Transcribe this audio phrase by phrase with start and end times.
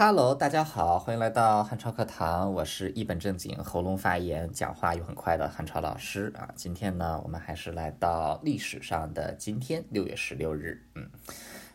[0.00, 6.48] Hello，大家好，欢迎来到汉超课堂，我是一本正经、喉咙发炎、讲话又很快的汉超老师啊。
[6.54, 10.80] 今天呢，我们还是来到历史上的今天，六月十六日。
[10.94, 11.10] 嗯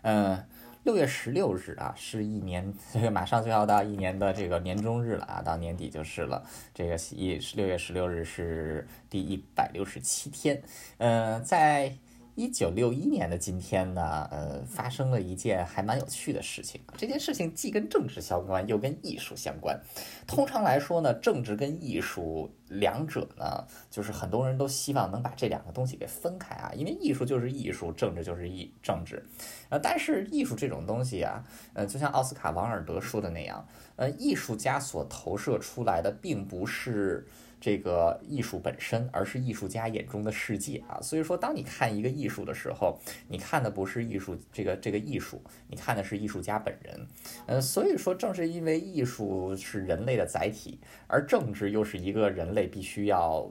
[0.04, 0.46] 嗯，
[0.84, 2.74] 六月十六日啊，是一年，
[3.12, 6.46] 马上就要到一年的这个年终日了啊，到年底就是了。
[6.74, 10.64] 这个一六月十六日是第一百六十七天。
[11.00, 11.98] 嗯，在。
[12.36, 16.82] 一九六一年的今天呢，呃，发生了一件还蛮有趣的事情。
[16.98, 19.80] 这件事情既跟政治相关，又跟艺术相关。
[20.26, 29.24] 通常来说呢，政治跟艺术两者呢，就是很多人都希望能把这两个东西给分开啊，因为艺术就是艺术，政治就是艺政治。
[29.70, 33.64] 呃，但是艺术这种东西啊，呃，就像奥斯卡王尔德说的那样，
[33.96, 37.28] 呃，艺术家所投射出来的并不是。
[37.64, 41.00] 这个艺术本身，而是艺术家眼中的世界啊。
[41.02, 43.00] 所以说，当你看一个艺术的时候，
[43.30, 47.08] 你看的不是艺术这个这个艺术，你看的是艺术家本人。
[47.46, 50.78] 嗯，所以说，正是因为艺术是人类的载体，
[51.08, 53.50] 而政治又是一个人类必须要。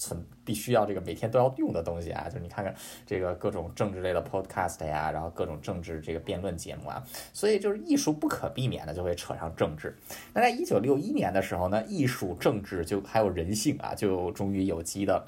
[0.00, 2.74] 存必须要这个每天都要用的东西啊，就是你看看
[3.06, 9.94] 这个各种政治类的 podcast 呀，然后各种政治这个辩论节目啊，所以就是艺术不可避免的就会扯上政治。
[10.32, 15.22] 那在一九六一年的时候呢，艺术、政治就还有人性啊，就终于有机的。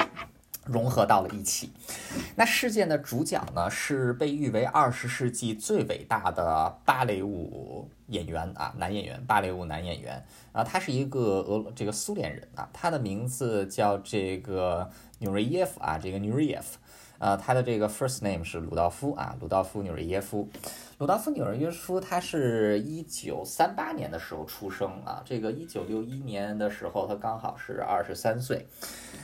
[0.64, 1.70] 融合到了一起。
[2.36, 14.88] 那事件的主角呢，是被誉为二十世纪最伟大的芭蕾舞演员啊，男演员，芭蕾舞男演员啊，他是一个俄这个苏联人啊，他的名字叫这个
[15.18, 16.78] 纽瑞耶夫啊，这个纽瑞耶夫，
[17.18, 20.48] 呃，他的这个 first name 是鲁道夫啊，鲁道夫纽瑞耶夫。
[21.02, 28.64] 鲁道夫纽瑞耶夫，他是一九三八年的时候出生啊，这个一九六一年的时候，他刚好是二十三岁。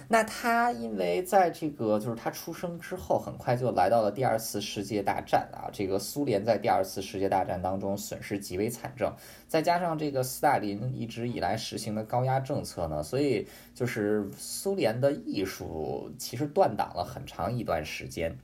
[0.08, 5.70] 那他因为在这个就是他出生之后，很快就来到了第二次世界大战啊。
[5.72, 9.12] 这个苏联在第二次世界大战当中损失极为惨重，
[9.46, 18.36] 再加上这个斯大林一直以来实行的高压政策呢，所以就是苏联的艺术其实断档了很长一段时间。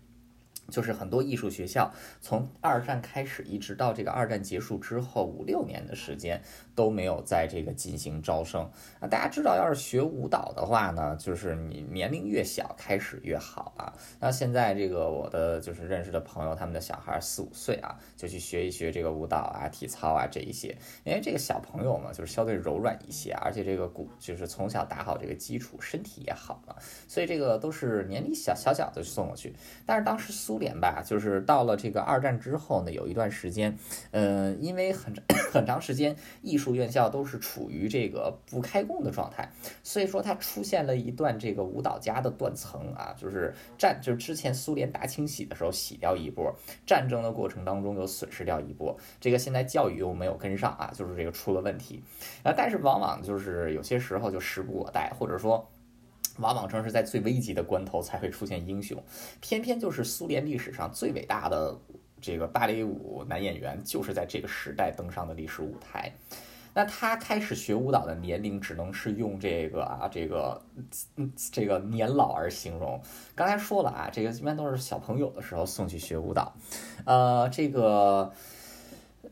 [0.70, 6.40] 就是很多艺术学校从二战开始，一直到这个二战结束之后五六年的时间
[6.74, 8.62] 都没有在这个进行招生
[8.98, 9.06] 啊。
[9.06, 13.92] 大家知道，要是学舞蹈的话呢，就是你年龄越小开始越好啊。
[14.18, 26.74] 那现在这个我的就是认识的朋友，他们的小孩四五岁啊，就去学一学这个舞蹈啊、体操啊这一些，因为这个小朋友嘛，就是相对柔软一些，而且这个骨就是从小打好这个基础，身体也好嘛，
[27.06, 29.54] 所以这个都是年龄小小小的送过去。
[29.84, 30.53] 但是当时苏。
[30.54, 33.76] 苏联吧，就是到了这个二战之后呢，有一段时间，
[34.12, 39.50] 嗯，因为很长 很长时间艺术院校都是处于这个不开工的状态，
[39.82, 46.54] 所以说它出现了一段这个舞蹈家的断层啊，就是战就是之前苏联大清洗的时候洗掉一波，
[46.86, 52.00] 战争的过程当中又损失掉一波，这个现在教育又没有跟上啊，就是这个出了问题
[52.44, 55.68] 啊，但是往往就是有些时候就时不我待，或者说。
[56.38, 59.00] 往往正是在最危急的关头才会出现英雄，
[59.40, 61.78] 偏偏就是苏联历史上最伟大的
[62.20, 66.12] 这个芭蕾舞男演员，就是在这个时代登上的历史舞台。
[66.74, 70.60] 那他开始学舞蹈的年龄，只能是用这个啊，这个，
[71.52, 73.00] 这个年老而形容。
[73.34, 76.52] 刚才说了啊，这个一般都是小朋友的时候送去学舞蹈，
[77.04, 78.32] 呃，这个。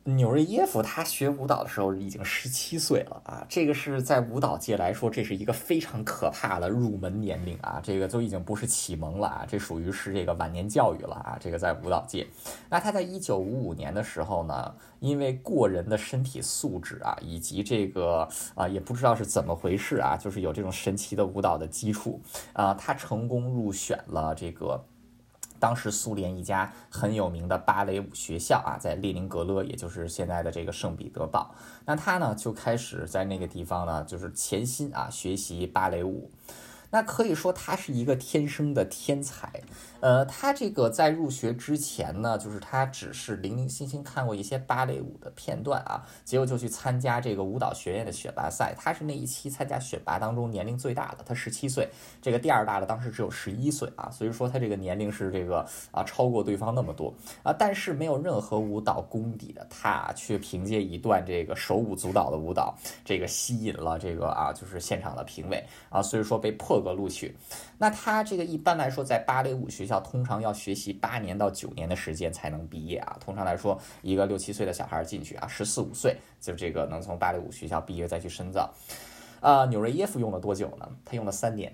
[0.05, 12.27] 纽瑞耶夫他学舞蹈的时候已经十七岁了啊，这个是在舞蹈界来说，这是一个非常可怕的入门年龄啊，这个就已经不是启蒙了啊，这属于是这个晚年教育了啊，这个在舞蹈界。
[12.69, 22.21] 那他在一九五五年的时候呢，因为过人的身体素质啊，以及这个啊，也不知道是怎么回事啊，就是有这种神奇的舞蹈的基础
[22.55, 24.85] 啊，他成功入选了这个。
[25.63, 31.55] 当时苏联一家很有名的芭蕾舞学校啊，在列宁格勒，也就是现在的这个圣彼得堡。
[31.85, 36.29] 那他呢就开始在那个地方呢，就是潜心啊学习芭蕾舞。
[36.93, 39.51] 那可以说他是一个天生的天才，
[40.01, 48.75] 呃，他这个在入学之前呢，就是他只是零零星星看过一些芭蕾舞的片段啊，结果就去参加这个舞蹈学院的选拔赛。
[48.79, 51.89] 他是那一期参加选拔当中年龄最大的，他十七岁，
[52.21, 66.82] 这个第二大的当时只有十一岁啊，所以说他这个年龄是这个啊超过对方那么多啊，但是没有任何舞蹈功底的他，却凭借一段这个手舞足蹈的舞蹈，这个吸引了这个啊就是现场的评委啊，所以说被破。
[66.83, 67.35] 个录取，
[67.79, 73.17] 那他这个一般来说，在芭蕾舞学校通常要学习八年到九年的时间才能毕业啊。
[73.21, 78.73] 通常来说，一个六七岁的小孩进去啊，十四五岁就这个能从芭蕾舞学校毕业再去深造。
[79.41, 80.89] 啊，纽瑞耶夫用了多久呢？
[81.05, 81.73] 他用了三年。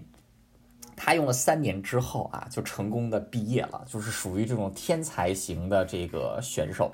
[0.99, 6.91] 他用了三年之后啊，就成功的毕业了，就是属于这种天才型的这个选手。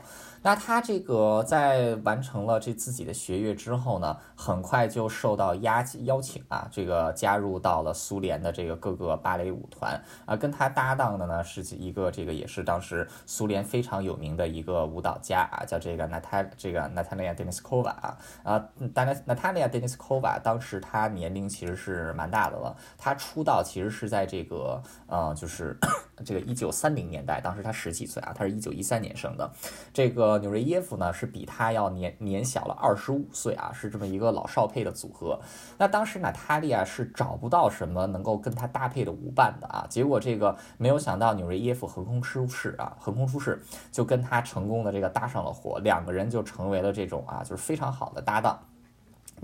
[0.46, 25.78] 那他这个在完成了这自己的学业之后呢，很快就受到邀邀请啊，这个加入到了苏联的这个各个芭蕾舞团啊，跟他搭档的呢是一个这个也是当时苏联非常有名的一个舞蹈家啊，叫这个娜塔这个娜塔莉亚·德尼斯科娃啊啊，娜娜塔莉亚·德尼斯科娃当时她年龄其实是蛮大的了，她出道其实是在这个呃就是
[26.26, 29.48] 这个一九三零年代，当时他十几岁啊，他是一九一三年生的，
[29.92, 35.38] 这个纽瑞耶夫呢是比他要年年小了二十五岁啊，是这么一个老少配的组合。
[35.78, 43.62] 那当时娜塔莉亚是找不到什么能够跟他搭配的舞伴的啊，结果这个没有想到纽瑞耶夫横空出世啊，横空出世
[43.92, 48.58] 就跟他成功的这个搭上了火，两个人就成为了这种啊就是非常好的搭档。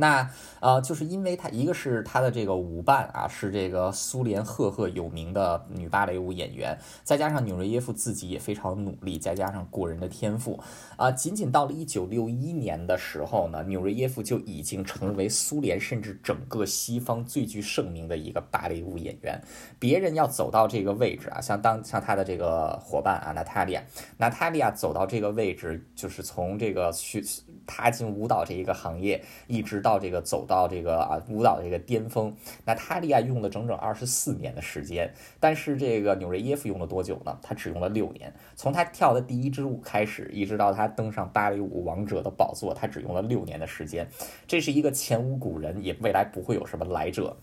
[0.00, 0.28] 那
[0.60, 10.58] 呃，就是因为他一个是他的这个舞伴啊，是这个苏联赫赫有名的女芭蕾舞演员，再加上纽瑞耶夫自己也非常努力，再加上过人的天赋
[10.96, 19.38] 啊，仅仅到了一九六一年的时候呢，纽瑞耶夫就已经成为苏联甚至整个西方最具盛名的一个芭蕾舞演员。
[19.78, 23.82] 别人要走到这个位置啊，像当像他的这个伙伴啊，娜塔莉亚，
[24.16, 27.22] 娜塔莉亚走到这个位置，就是从这个去
[27.66, 29.89] 踏进舞蹈这一个行业，一直到。
[29.90, 32.32] 到这个走到这个啊舞蹈的这个巅峰，
[32.64, 37.36] 娜塔莉亚用了整整二十四年的时间，但是这个纽瑞耶夫用了多久呢？
[37.42, 38.32] 他只用了六年。
[38.54, 44.08] 从他跳的第一支舞开始，一直到他登上芭蕾舞王者的宝座，他只用了六年的时间。
[44.46, 47.36] 这是一个前无古人，也未来不会有什么来者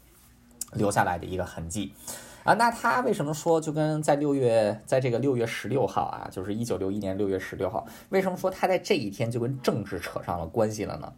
[0.71, 1.91] 留下来的一个痕迹
[2.43, 2.53] 啊。
[2.53, 11.11] 那他为什么说就跟在六月，在这个六月十六号啊，就是一九六一年六月十六号，为什么说他在这一天就跟政治扯上了关系了呢？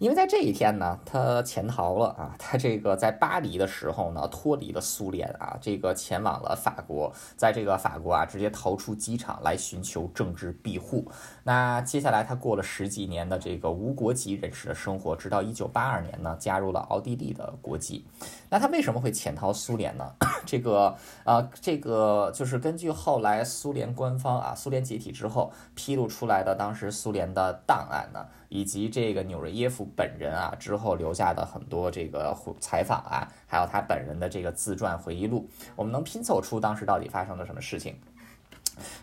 [0.00, 11.06] 因为在这一天呢，他潜逃了啊，他这个在巴黎的时候呢，脱离了苏联啊，这个前往了法国，在这个法国啊，直接逃出机场来寻求政治庇护。
[11.44, 18.06] 那接下来他过了十几年的这个无国籍人士的生活，直到一九八二年呢，加入了奥地利的国籍。
[18.48, 20.14] 那他为什么会潜逃苏联呢？
[20.46, 28.24] 这个啊，这个就是根据后来苏联官方啊，苏联解体之后披露出来的当时苏联的档案呢。
[28.50, 37.96] 以及这个纽瑞耶夫本人啊，之后留下的很多这个采访啊，还有他本人的这个自传回忆录，我们能拼凑出当时到底发生了什么事情。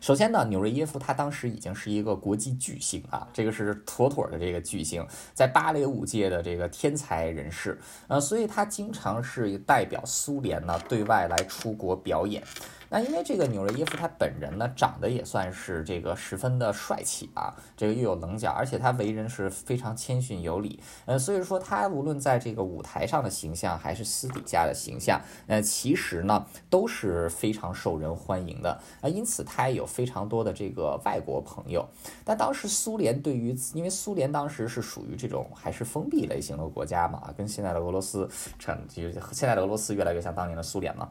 [0.01, 12.43] 首先呢，纽瑞耶夫他当时已经是一个国际巨星啊，这个是妥妥的这个巨星，在芭蕾舞界的这个天才人士，呃，所以他经常是代表苏联呢对外来出国表演。
[12.89, 31.85] 那因为这个纽瑞耶夫他本人呢，长得也算是这个十分的帅气啊，这个又有棱角，而且他为人是非常谦逊有礼，呃，所以说他无论在这个舞台上的形象，还是私底下的形象，呃，其实呢都是非常受人欢迎的啊，因此他也有非常多的这个外国朋友。
[32.23, 41.09] 但当时苏联对于，因为苏联当时是属于这种还是封闭类型的国家嘛，跟现在的俄罗斯成，就现在的俄罗斯越来越像当年的苏联嘛。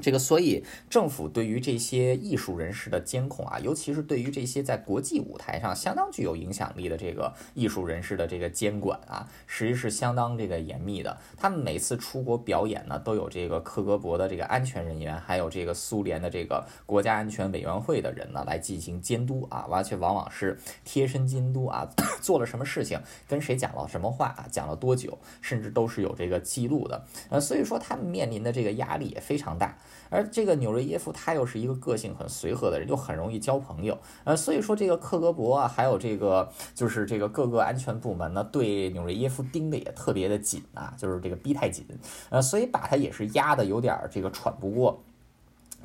[0.00, 11.16] 这个，所以政府对于这些艺术人士的监控啊，尤其是对于这些在国际舞台上相当具有影响力的这个艺术人士的这个监管啊，实际是相当这个严密的。
[11.36, 21.88] 他们每次出国表演呢，都有这个克格勃的这个安全人员，还有这个苏联的这个国家安全委员会的人呢来进行监督啊，而且往往是贴身监督啊，
[22.20, 27.04] 做了什么事情，跟谁讲了什么话啊，讲了多久，甚至都是有这个记录的。
[27.30, 29.76] 呃，所以说他们面临的这个压力也非常大。
[30.08, 41.84] 而这个纽瑞耶夫他又是一个个性很随和的人，就很容易交朋友，呃，所以说这个克格勃，还有这个就是这个各个安全部门呢，对纽瑞耶夫盯的也特别的紧啊，就是这个逼太紧，
[42.30, 45.02] 呃，所以把他也是压的有点这个喘不过，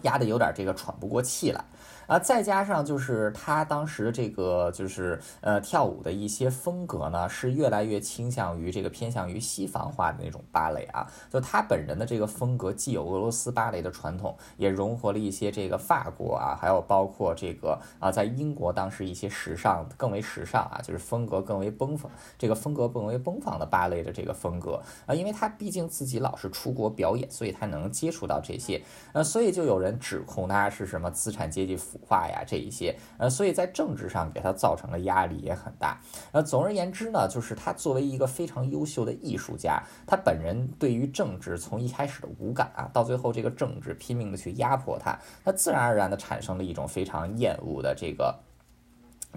[0.03, 1.63] 压的有点这个喘不过气来。
[2.07, 11.07] 啊，再加上就是他当时这个就是呃跳舞的一些风格呢，是越来越倾向于这个偏向于西方化的那种芭蕾啊。
[11.29, 25.15] 就他本人的这个风格，既有俄罗斯芭蕾的传统，也融合了一些这个法国啊，还有包括这个啊，在英国当时一些时尚更为时尚啊，就是风格更为奔放，这个风格更为奔放的芭蕾的这个风格啊。
[25.15, 28.81] 因为他毕竟自己老是出国表演，所以他能接触到这些，
[29.13, 31.97] 呃，所以就有人指控他是什么资产阶级腐。
[32.03, 35.97] 化呀，这一些，呃，所以在政治上给他造成的压力也很大。
[36.33, 48.37] 呃，总而言之呢，就是他作为一个非常优秀的艺术家，他本人对于政治从一开始的无感啊，到最后这个政治拼命的去压迫他，他自然而然的产生了一种非常厌恶的这个。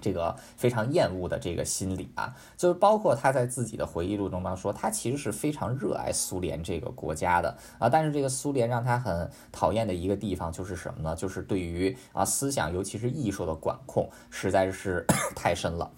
[0.01, 11.15] 这个非常厌恶的这个心理啊，就是包括他在自己的回忆录中当说，他其实是非常热爱苏联这个国家的啊，但是这个苏联让他很讨厌的一个地方就是什么呢？
[11.15, 15.91] 就是对于啊思想，尤其是艺术的管控，实在是 太深了。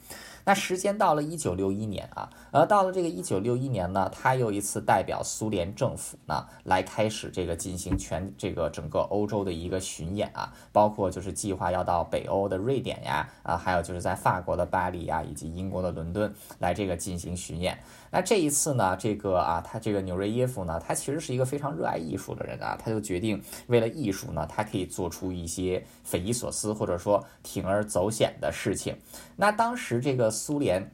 [0.47, 17.77] 那时间到了一九六一年啊，而，到了这个一九六一年呢，他又一次代表苏联政府呢，来开始这个进行全这个整个欧洲的一个巡演啊，包括就是计划要到北欧的瑞典呀，啊，还有就是在法国的巴黎呀，以及英国的伦敦来这个进行巡演。
[18.11, 28.95] 那这一次呢，这个啊，他这个纽瑞耶夫呢，他其实是一个非常热爱艺术的人啊，他就决定为了艺术呢，他可以做出一些匪夷所思或者说铤而走险的事情。
[29.35, 30.91] 那当时这个苏联。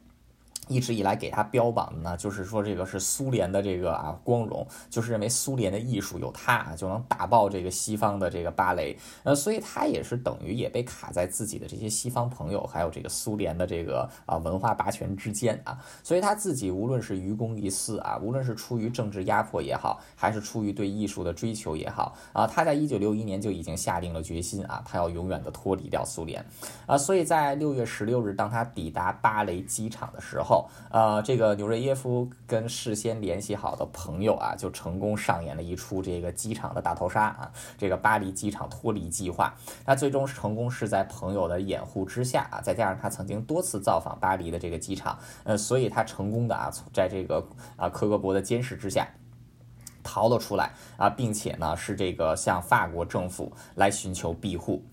[0.67, 26.45] 一直以来给他标榜的呢，就是说这个是苏联的这个啊光荣，就是认为苏联的艺术有他啊就能打爆这个西方的这个芭蕾，呃，所以他也是等于也被卡在自己的这些西方朋友还有这个苏联的这个啊文化霸权之间啊，所以他自己无论是愚公移私啊，无论是出于政治压迫也好，还是出于对艺术的追求也好啊，他在一九六一年就已经下定了决心啊，他要永远的脱离掉苏联
[26.85, 30.52] 啊，所以在六月十六日当他抵达巴雷机场的时候。
[30.89, 39.53] 呃，这个纽瑞耶夫跟事先联系好的朋友啊，就成功上演了一出这个机场的大逃杀啊，这个巴黎机场脱离计划。
[39.85, 49.07] 那最终成功是在朋友的掩护之下啊，再加上他曾经多次造访巴黎的这个机场，呃，所以他成功的啊，在这个啊科格博的监视之下
[50.03, 54.83] 逃了出来啊，并且呢是这个向法国政府来寻求庇护。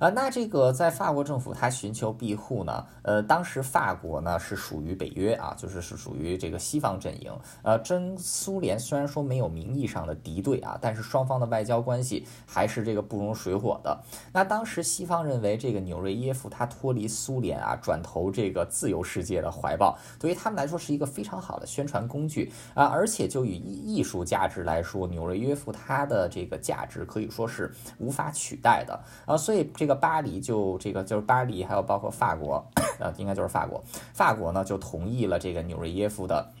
[0.00, 2.86] 啊，那这个在法国政府他寻求庇护呢？
[3.02, 7.30] 呃，当时法国呢是属于北约啊，就是是属于这个西方阵营。
[7.62, 14.00] 呃，真苏联虽然说没有名义上的敌对啊，但是双方的外交关系还是这个不容水火的。
[14.32, 22.86] 那当时西方认为这个纽瑞耶夫他脱离苏联啊，转投这个自由世界的怀抱，对于他们来说是一个非常好的宣传工具啊。
[22.86, 29.36] 而且就以艺艺术价值来说，纽瑞耶夫他的这个价值可以说是无法取代的啊。
[29.36, 29.89] 所以这个。
[29.94, 32.64] 巴黎就这个就是巴黎，还有包括法国，
[32.98, 33.82] 呃，应该就是法国。
[34.12, 36.52] 法国呢就同意了这个纽瑞耶夫的。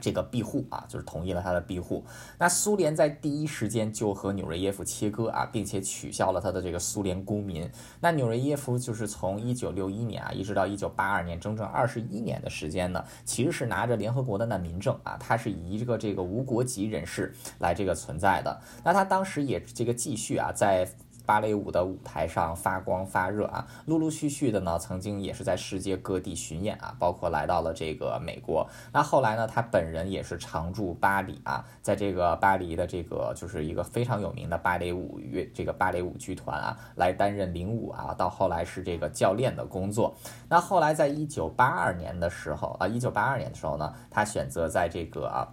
[0.00, 2.04] 这个庇护啊，就是同意了他的庇护。
[2.36, 7.70] 那苏联在第一时间就和纽瑞耶夫切割啊，并且取消了他的这个苏联公民。
[8.00, 18.60] 那纽瑞耶夫就是从一九六一年啊，一直到一九八二年，整整二十一年的时间呢，其实是拿着联合国的难民证啊，他是以一个这个无国籍人士来这个存在的。
[18.82, 20.88] 那他当时也这个继续啊，在。
[21.24, 28.68] 芭蕾舞的舞台上发光发热啊，陆陆续续的呢，曾经也是在世界各地巡演啊，包括来到了这个美国。
[28.92, 40.14] 那后来呢，他本人也是常驻巴黎啊，在这个巴黎的这个就是一个非常有名的芭蕾舞乐这个芭蕾舞剧团啊，来担任领舞啊，到后来是这个教练的工作。
[40.48, 45.48] 那后来在一九八二年的时候啊，一九八二年的时候呢，他选择在这个啊。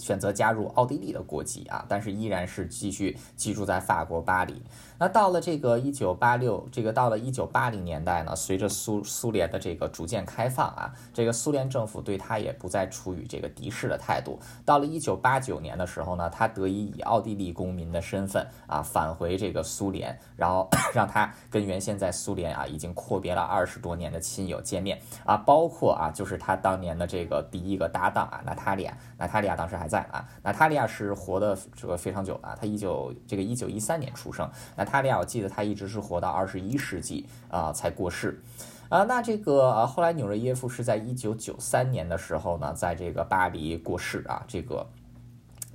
[0.00, 4.62] 选择加入奥地利的国籍啊，但是依然是继续居住在法国巴黎。
[4.98, 14.38] 那到了这个一九八六，这个到了一九八零年代呢，随着苏苏联的这个逐渐开放啊，这个苏联政府对他也不再处于这个敌视的态度。
[14.64, 29.89] 到了一九八九年的时候呢，他得以以奥地利公民的身份啊返回这个苏联，然后 让他跟原先在苏联啊已经阔别了二十多年的亲友见面啊，包括啊就是他当年的这个第一个搭档啊娜塔莉亚，娜塔莉亚当时还。
[29.90, 34.48] 在啊，娜塔莉亚是活的这个非常久了，她一九这个一九一三年出生。
[34.76, 38.40] 娜塔莉亚，我记得她一直是活到二十一世纪啊才过世
[38.88, 39.02] 啊。
[39.02, 44.86] 那这个，后来纽瑞耶夫是在一九九三年的时候呢，在这个巴黎过世啊，这个。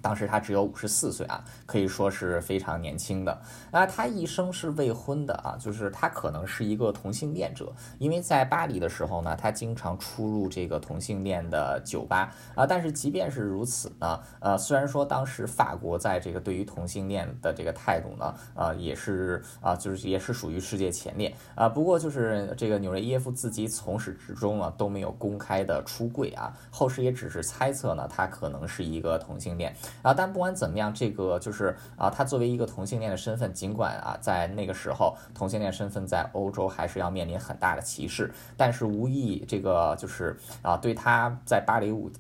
[0.06, 3.36] 当时他只有五十四岁啊，可以说是非常年轻的。
[3.72, 12.68] 那他一生是未婚的啊，就是他可能是一个同性恋者，因为在巴黎的时候呢，他经常出入这个同性恋的酒吧啊。
[12.68, 21.68] 但是即便是如此呢，呃，虽然说当时法国在这个对于同性恋的这个态度呢，呃，也是啊，就是也是属于世界前列啊。
[21.68, 29.76] 不过就是这个纽瑞耶夫自己从始至终啊都没有公开的出柜啊，后世也只是猜测呢，他可能是一个同性恋。
[30.02, 42.12] 啊，但不管怎么样，这个就是啊，他作为一个同性恋的身份，尽管啊，在那个时候，同性恋身份在欧洲还是要面临很大的歧视，但是无意这个就是啊，对他在芭蕾舞，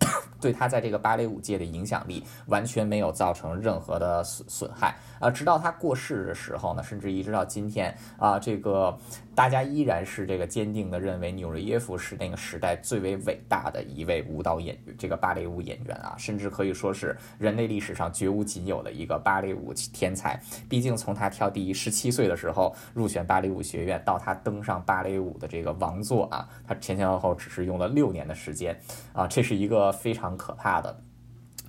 [0.41, 5.29] 对他在这个芭蕾舞界的影响力完全没有造成任何的损损害啊。
[5.29, 8.97] 直到他过世的时候呢，甚至一直到今天啊，这个
[9.35, 20.39] 大家依然是这个坚定的认为纽瑞耶夫是那个时代最为伟大的一位舞蹈演员，这个芭蕾舞演员啊，甚至可以说是人类历史上绝无仅有的一个芭蕾舞天才。
[20.69, 28.79] 毕竟从他跳第一十七岁的时候入选芭蕾舞学院，到他登上芭蕾舞的这个王座啊，他前前后后只是用了六年的时间
[29.11, 30.97] 啊，这是一个非常可怕的。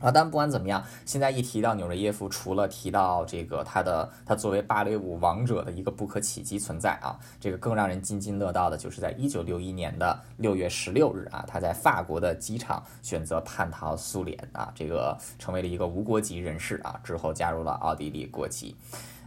[0.07, 18.77] 啊，但不管怎么样，现在一提到纽瑞耶夫，除了提到这个他的他作为芭蕾舞王者的一个不可企及存在啊，这个更让人津津乐道的就是在一九六一年的六月十六日啊，他在法国的机场选择叛逃苏联啊，这个成为了一个无国籍人士啊，之后加入了奥地利国籍。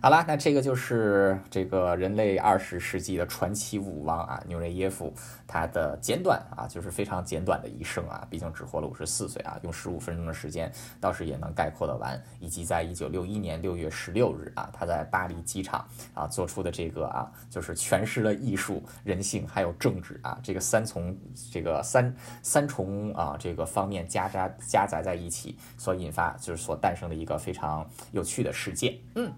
[0.02, 5.14] 好了，那这个就是这个人类二十世纪的传奇舞王啊，纽瑞耶夫，
[5.46, 12.18] 他的简短啊，就是非常简短的一生啊，毕竟只活了五十四岁啊，用十五分钟的时间倒是也能概括的完。
[12.40, 21.14] 以及在一九六一年六月十六日啊，他在巴黎机场啊做出的这个啊，就是诠释了艺术、人性还有政治啊这个三重
[21.52, 28.98] 这个三三重啊这个方面夹杂夹杂在一起所引发就是所诞生的一个非常有趣的世界。
[29.16, 29.30] 嗯。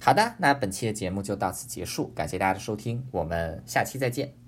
[0.00, 4.45] 好的，那本期的节目就到此结束，感谢大家的收听，我们下期再见。